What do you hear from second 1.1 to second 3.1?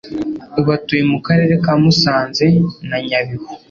mu Karere ka Musanze na